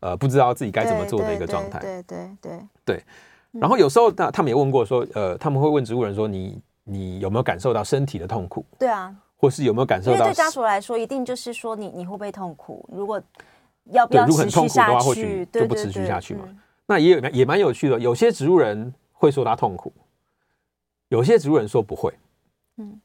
[0.00, 3.02] 呃不知道自己该怎么做的一个状态，对对对对。
[3.50, 6.60] 然后有时候他他们也问过说，呃，他们会问植物人说你。
[6.88, 8.64] 你有没有感受到身体的痛苦？
[8.78, 10.16] 对啊，或是有没有感受到？
[10.16, 12.88] 因为对家属来说，一定就是说你你会不会痛苦？
[12.92, 13.20] 如果
[13.90, 16.48] 要不要持续下去，就不持续下去嘛。
[16.86, 19.92] 那也有也蛮有趣的，有些植物人会说他痛苦，
[21.08, 22.12] 有些植物人说不会。
[22.78, 23.00] 嗯，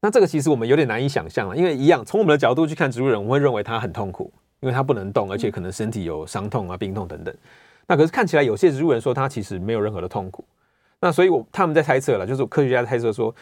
[0.00, 7.34] 那这个其实我们有点难以想象了，因为一样从我们的角度去看植物人，我们会认为他很痛苦，因为他不能动，而且可能身体有伤痛啊、病痛等等。
[7.86, 10.44] 那可是看起来有些植物人说他其实没有任何的痛苦。
[11.00, 13.34] 那所以，我他们在猜测了，就是科学家猜测说，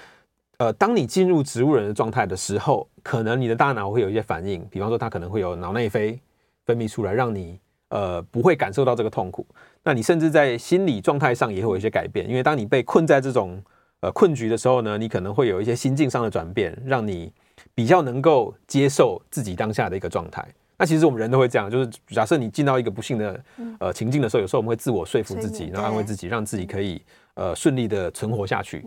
[0.59, 6.19] 呃，当你进入植物人的状态的时候，可能你的大脑会有一些反应，比方说，它可能会有脑内啡
[6.67, 7.59] 分泌出来，让你
[7.91, 9.47] 呃不会感受到这个痛苦。
[9.85, 13.63] 那你甚至在心理状态上也会有一些改变，因为当你被困在这种
[14.01, 17.33] 呃困局的时候呢，你可能会有一些心境上的转变，让你
[17.75, 20.45] 比较能够接受自己当下的一个状态。
[20.77, 23.41] 那其实我们人都会这样，就是假设你进到一个不幸的
[23.79, 27.03] 呃情境的时候，有时候我们会自我说服自己，然后安慰自己，让自己可以。
[27.37, 28.87] 呃，顺利的存活下去。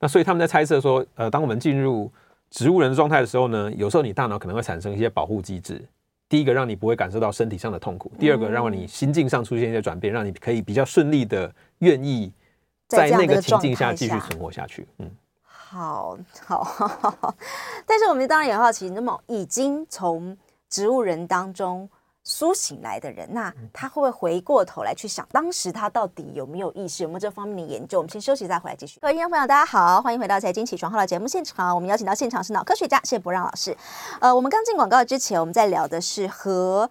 [0.00, 2.10] 那所以他们在猜测说，呃，当我们进入
[2.50, 5.80] 植物人的状态的时候呢，有时候你大脑可能会产生一些保护机制。
[6.28, 12.32] 第一个，让你不会感受到身体上的痛苦；第二个，让你心境上出现一些转变，让你可以比较顺利的愿意
[12.88, 14.88] 在那个情境下继续存活下去。
[14.98, 15.08] 嗯，
[15.44, 17.34] 好好好。
[17.86, 20.36] 但是我们当然也好奇，那么已经从
[20.68, 21.88] 植物人当中。
[22.26, 27.98] 苏醒来的人，那他会不会回过头来去想，当时他到底有没有意识，有没有这方面的研究？
[27.98, 28.98] 我们先休息再回来继续。
[28.98, 31.74] 各位听众朋友，大家好，欢迎回到财经起床号的节目现场。
[31.74, 33.76] 我们邀请到现场是脑科学家谢博让老师。
[34.22, 36.88] 呃，我们刚进广告之前，我们在聊的是和。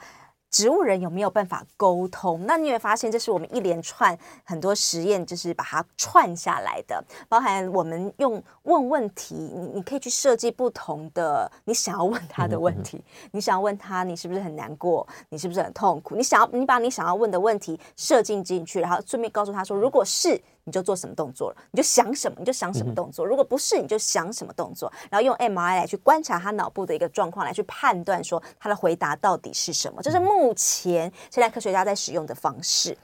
[0.53, 2.45] 植物人有没有办法沟通？
[2.45, 13.03] 那你会发现，这是我们一连串很多实验，就是把它串下来的，包含我们用问问题，你你可以去设计不同的你想要问他的问题。
[13.31, 15.07] 你想要问他，你是不是很难过？
[15.29, 16.15] 你是不是很痛苦？
[16.15, 20.39] 你想要，你把你想要问的问题设计进去，然后顺便告诉他说，如果是。
[20.65, 23.25] 你就做什么动作了，你就想什么，你就想什么动作。
[23.25, 30.01] 如果不是，你就想什么动作，然后用 MRI 来去观察他脑部的一个状况，来去判断说他的回答到底是什么。
[30.01, 32.97] 这是目前现在科学家在使用的方式。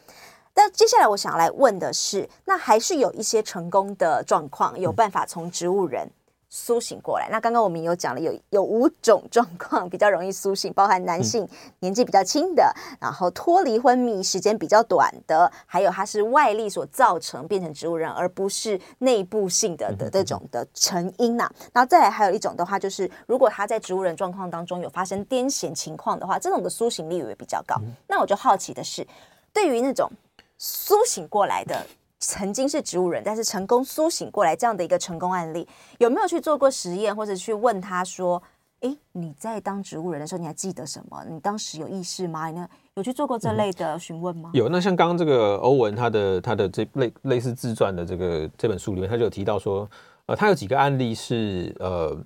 [0.55, 6.09] 那接下来我想来问的是，那还是有一些成功的状况，有办法从植物人。
[6.49, 7.29] 苏醒过来。
[7.29, 11.47] 那刚刚我们有讲了有，有有五种状况比较容易苏醒，包含男性
[11.79, 21.53] 年纪比较轻的，嗯、然后脱离昏迷时间比较短的，还有它是外力所造成变成植物人，而不是内部性的的这种的成因呐、啊。
[21.71, 27.75] 然后再来还有一种的话，就是如果他在植物人状况当中有发生癫痫情况的话，这种的苏醒率也比较高。
[27.83, 29.05] 嗯、那我就好奇的是，
[29.53, 30.09] 对于那种
[30.57, 31.85] 苏醒过来的。
[32.19, 35.67] 曾经是植物人，但是成功苏醒过来这样的一个成功案例，
[35.99, 38.41] 有没有去做过实验，或者去问他说
[38.81, 41.23] ：“诶，你在当植物人的时候，你还记得什么？
[41.29, 42.49] 你当时有意识吗？
[42.49, 42.61] 你
[42.95, 44.67] 有去做过这类的询问吗？”有。
[44.67, 49.89] 那像刚刚这个欧文他的他的这类类似自传的这个这本书里面，他就有提到说，
[50.25, 52.17] 呃，他有几个案例是呃，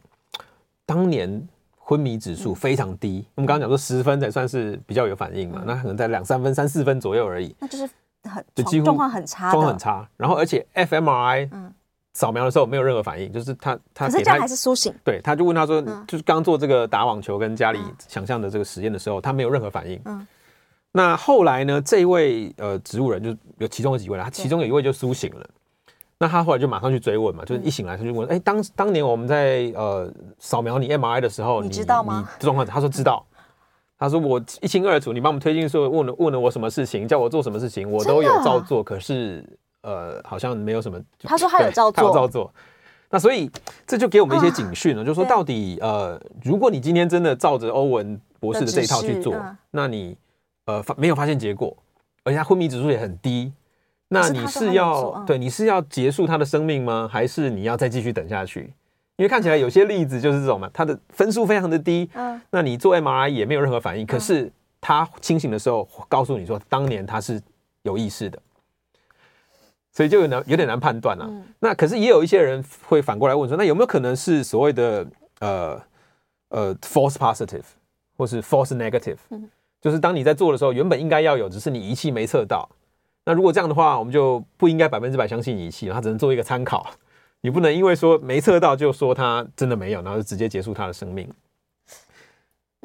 [0.88, 3.20] 当年昏迷指数非常低。
[3.20, 7.56] 嗯、我们刚刚讲说十分才算是比较有反应嘛，嗯、那可能在两三分、三四分左右而已。
[7.60, 7.88] 那就是。
[8.24, 10.08] 很就几乎状况很差，状况很差。
[10.18, 11.50] 然后而且 fMRI
[12.14, 14.94] 扫描的时候没有任何反应，就是他他可是这样还是苏醒。
[15.04, 20.00] 对，他就问他说，就是刚做这个打网球跟家里想象的这个实验的时候，他没有任何反应。
[20.06, 20.26] 嗯。
[20.96, 21.82] 那后来呢？
[21.82, 25.50] 这一位呃植物人就有其中的几位了，他其中有一位就苏醒了。
[26.20, 32.30] 那他后来就马上去追问嘛，就是一醒来他就问，哎，当当年我们在呃扫描你 MRI 的时候，你知道吗？
[32.40, 33.26] 状况他说知道。
[34.04, 38.84] 他说：“我一清二楚，你帮我们推进说问了问了我什么事情，叫我做什么事情，我都有照做。
[38.84, 39.42] 可是
[39.82, 42.54] 呃，好像没有什么。”他说他有照做，他有照做。
[43.10, 43.50] 那所以
[43.88, 49.34] 这就给我们一些警讯了，就是说到底呃，如果你今天真的照着欧文博士的这一套去做，
[49.72, 50.18] 那你
[50.66, 51.74] 呃发没有发现结果，
[52.26, 53.54] 而且他昏迷指数也很低，
[54.10, 57.08] 那你是要对你是要结束他的生命吗？
[57.10, 58.74] 还是你要再继续等下去？
[59.16, 67.42] 因为看起来有些例子就是这种嘛，他的分数非常的低，嗯，那你做 MRI 也没有任何反应，可是他清醒的时候告诉你说，当年他是
[67.84, 68.40] 有意识的，
[69.92, 71.30] 所以就有难有点难判断了。
[71.60, 75.06] 那可是也有一些人会反过来问说，那有没有可能是所谓的
[75.40, 75.82] 呃
[76.50, 77.64] 呃 false positive
[78.18, 79.18] 或是 false negative？
[79.80, 82.68] 就是当你在做的时候，原本应该要有，只是你仪器没测到。
[83.26, 86.90] 那如果这样的话，我们就不应该百分之百相信仪器，它只能做一个参考。
[87.46, 91.30] 你不能因为说没测到就说他真的没有，然后就直接结束他的生命。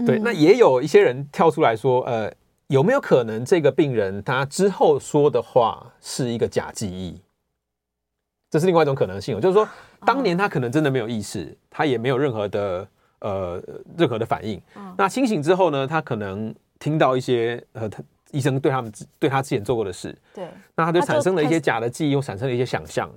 [0.04, 2.32] 对，那也有一些人跳出来说，呃，
[2.66, 7.20] 有没有可能这个病人他之后说的话是一个假记忆？
[8.50, 9.68] 这是另外一种可能性，就是说
[10.04, 12.88] 当年他可能真的没有意识，他也没有任何的
[13.20, 13.62] 呃
[13.96, 14.60] 任何的反应。
[14.96, 23.08] 那清醒之后呢，他可能听到一些呃他医生对他们对他之前做过的事，对，那他就产生了一些假的记忆，又产生了一些想象。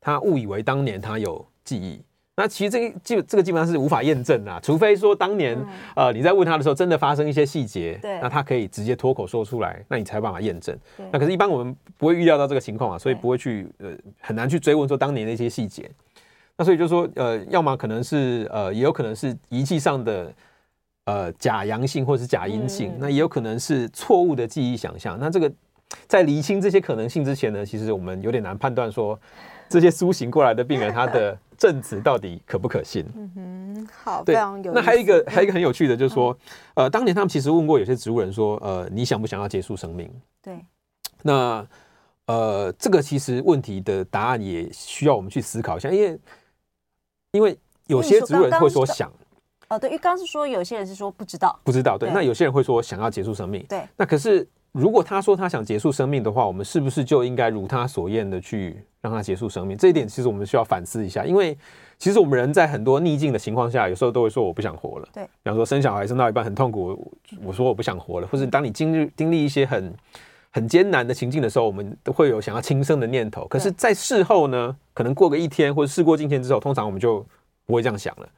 [0.00, 2.00] 他误以为当年他有记忆，
[2.36, 5.58] 那其实这个基这个基本上是无法验证的，除非说当年
[5.94, 10.74] 呃你在问他的时候真的发生一些细节，对，那他可以直接脱口说出来，那你才有办法验证。
[11.12, 15.90] 那可是，一般我们不会预料到这个情况啊，所以不会去呃很难去追问说当年的一些细节。
[16.56, 20.32] 那所以就说呃，要么可能是呃，也有可能是仪器上的
[21.04, 25.18] 呃假阳性或者是假阴性，那也有可能是错误的记忆想象。
[25.20, 25.52] 那这个
[26.06, 29.20] 在厘清这些可能性之前呢，其实我们有点难判断说。
[29.70, 33.06] 这些苏醒过来的病人，他的证词到底可不可信？
[33.14, 34.72] 嗯哼，好，对，非常有。
[34.72, 36.36] 那还有一个，还有一个很有趣的，就是说，
[36.74, 40.12] 呃，当年他们其实问过有些植物人说，呃，你想不想要结束生命？
[40.42, 40.58] 对。
[41.22, 41.64] 那
[42.26, 46.20] 呃，这个其实问题的答案也需要我们去思考一下，因为
[47.30, 47.56] 因为
[47.86, 49.08] 有些植物人会说想，
[49.68, 52.10] 哦，对，因为刚刚是说有些人是说不知道，不知道，对。
[52.10, 53.86] 那有些人会说想要结束生命，对。
[53.96, 54.48] 那可是。
[54.72, 59.76] 如果他说他想结束生命的话，我们是不是就应该如他所愿的去让他结束生命？
[59.76, 61.56] 这一点其实我们需要反思一下，因为
[61.98, 65.08] 其实我们人在很多逆境的情况下，有时候都会说我不想活了。
[65.12, 69.92] 对，比方说生小孩生到一半很痛苦，我说我不想活了，或者当你经历经历一些很
[70.50, 73.46] 很艰难的情境的时候，我们都会有想要轻生的念头。
[73.48, 77.24] 可是，在事后呢，可能过个一天或者事过境迁之后，通常我们就
[77.66, 78.28] 不会这样想了。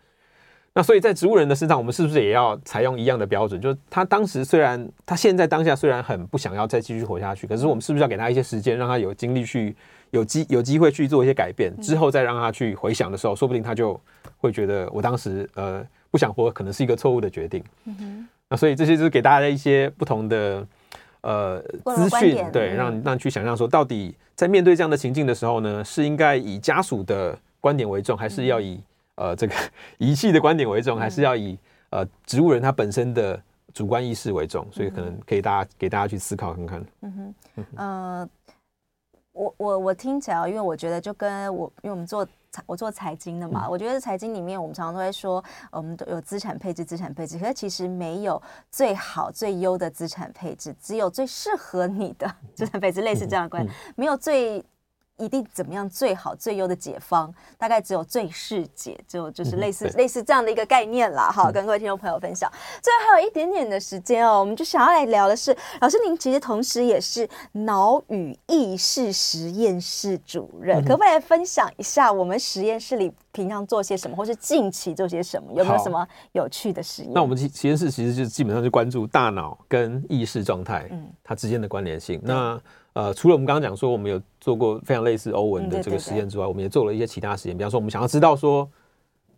[0.74, 3.60] 那所以在植物人的身上，我们是不是也要采用一样的标准？
[3.60, 9.76] 就是他当时虽然他现在当下虽然很不想要再继续活下去，可是我们是不是要给他一些时间，让他有精力去
[10.10, 11.78] 有机有机会去做一些改变？
[11.80, 14.00] 之后再让他去回想的时候，说不定他就
[14.38, 17.62] 会觉得我当时呃不想活，可能是一个错误的决定。
[17.84, 18.28] 嗯哼。
[18.48, 20.66] 那所以这些就是给大家一些不同的
[21.20, 21.58] 呃
[21.94, 28.78] 资讯，对，让让去想象说，到底在面对这样的情境的时候呢，是应该以家属的观点为重，还是要以
[29.22, 29.54] 呃，这个
[29.98, 31.56] 仪器的观点为重，还是要以
[31.90, 33.40] 呃植物人他本身的
[33.72, 34.66] 主观意识为重？
[34.72, 36.84] 所以可能可以大家给大家去思考看看。
[37.02, 38.28] 嗯哼，呃，
[39.30, 54.64] 我我我听起来，因为我觉得就跟我，因为我们做财，我做财经的嘛，嗯、我觉得财经里面我们常常都会说，我们都有资产配置，资产配置，可是其实没有最好最优的资产配置，只有最适合你的 资产配置，类似这样的观没有最。
[55.22, 61.30] 一定怎么样最好最优的解方，大概只有最适解，就就是类似、嗯、类似这样的一个概念啦。
[61.30, 62.50] 好，跟各位听众朋友分享。
[62.82, 75.52] 最后还有一点点的时间哦，我们就想要来聊的是，老师您其实同时也是脑与意识实验室主任，嗯、可不可以来分享一下我们实验室里平常做些什么，或是近期做些什么？
[75.54, 77.12] 有没有什么有趣的实验？
[77.14, 82.18] 那我们实实验室其实就基本上就关注大脑跟意识状态，嗯，它之间的关联性。
[82.24, 82.60] 嗯、那
[82.94, 87.56] 呃，除了我们刚刚讲说，我们有做过非常类似欧文的这个实验之外，我们也做了一些其他实验。
[87.56, 88.68] 比方说，我们想要知道说，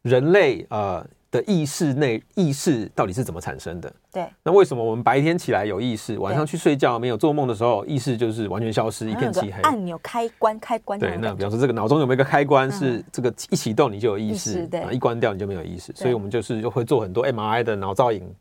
[0.02, 3.92] 人类呃的意识内意识到底是怎么产生的？
[4.12, 4.24] 对。
[4.44, 9.60] 那为什么我们白天起来有意识，晚上去睡觉没有做梦的时候，意识就是完全消失，一片漆黑？
[9.62, 10.96] 按钮开关开关。
[10.98, 15.92] 对，那比方说这个脑中有没有一个开关，是这个一启动你就有意识，对，一关掉你就没有意识。
[15.96, 18.32] 所以我们就是就会做很多 MRI 的脑造影。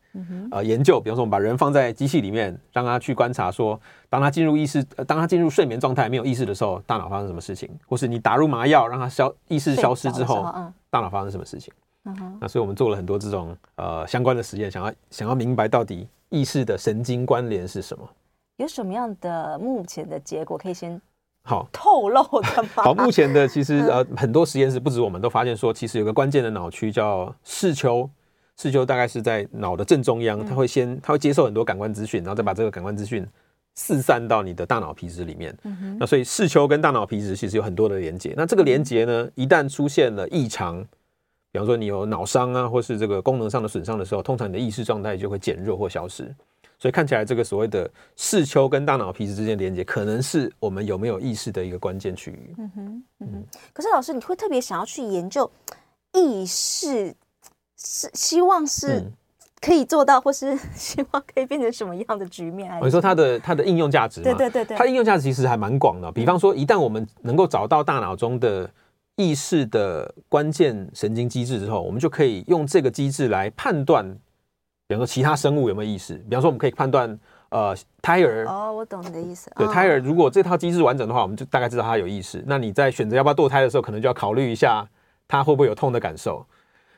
[0.52, 3.80] 呃，研究，比方说，我们把人放在机器里面，让他去观察，说，
[4.12, 7.68] 当他进入意识，当他进入睡眠状态，没有意识的时候，大脑发生什么事情？
[7.88, 11.74] 或是你打入麻药，让他消意识消失之后，嗯、大脑发生什么事情？
[12.06, 18.10] 嗯，那所以我们做了很多这种呃相关的实验，想要想要明白到底意识的神经关联是什么？
[18.58, 21.02] 有什么样的目前的结果可以先
[21.44, 22.84] 好透露的吗？
[22.84, 28.10] 好，目前的其实呃很多实验室不止我们都发现说，其实有个关键的脑区叫视丘。
[28.56, 33.28] 视丘大概是在脑的正中央，它会先，它会接受很多感官资讯，然后再把这个感官资讯
[33.74, 35.58] 四散到你的大脑皮质里面。
[35.64, 38.32] 嗯那所以视丘跟大脑皮质其实有很多的连接。
[38.38, 40.86] 那这个连接呢，一旦出现了异常，
[41.54, 46.36] 比方说你有脑伤啊，或是这个功能上的损伤的时候，通常你的意识状态就会减弱或消失。
[46.80, 52.56] 所以看起来这个所谓的视丘跟大脑皮质之间连接，可能是我们有没有意识的一个关键区域。
[52.58, 53.46] 嗯哼，嗯哼。
[53.72, 55.50] 可是老师，你会特别想要去研究
[56.14, 57.16] 意识？
[57.78, 59.04] 是希望是
[59.62, 62.72] 可以做到，或是 希望可以变成什么样的局面？
[62.80, 66.12] 我说它的它的应用价值，对对对对，它的应用价值其实还蛮广的。
[66.12, 68.70] 比方说，一旦我们能够找到大脑中的
[69.16, 74.04] 意识的关键神经机制之后，我们就可以用这个机制来判断，
[74.88, 76.16] 比方说其他生物有没有意识。
[76.16, 79.52] 比方说，我们可以判断呃胎儿哦，我懂你的意思。
[79.56, 82.44] 对，胎儿如果这套机制完整的话，我们就大概知道它有意识。
[82.48, 84.84] 那你在选择要不要堕胎的时候，可能就要考虑一下
[85.28, 86.44] 它会不会有痛的感受。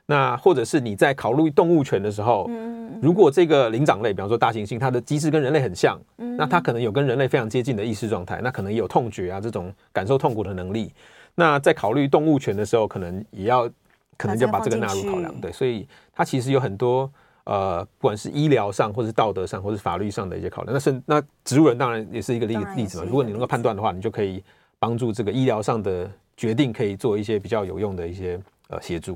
[0.05, 10.93] 那或者是你在考虑动物权的时候，嗯如果这个灵长类，比方说大猩猩，它的机制跟人类很像，嗯那它可能有跟人类非常接近的意识状态，那可能也有痛觉啊这种感受痛苦的能力。
[11.35, 13.69] 那在考虑动物权的时候，可能也要
[14.17, 15.33] 可能就把这个纳入考量。
[15.41, 17.11] 对，所以它其实有很多
[17.43, 20.73] 呃，不管是医疗上，或是道德上，或是法律上的一些考量。
[20.73, 23.05] 那是那植物人当然也是一个例例子嘛。
[23.05, 24.43] 如果你能够判断的话，你就可以
[24.79, 28.39] 帮助这个医疗上的决定，可以做一些比较有用的一些。
[28.67, 29.15] 呃，协助。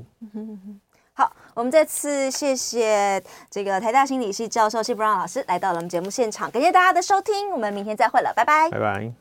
[1.12, 9.12] 好，我们再次谢谢这个台大心理系教授谢布朗老师来到了我们节目现场，感谢大家的收听，我们明天再会了，拜拜，拜拜。